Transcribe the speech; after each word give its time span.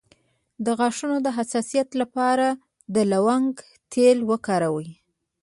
د 0.65 0.67
غاښونو 0.79 1.17
د 1.25 1.27
حساسیت 1.37 1.89
لپاره 2.01 2.47
د 2.95 2.97
لونګ 3.11 3.51
تېل 3.93 4.17
وکاروئ 4.31 4.89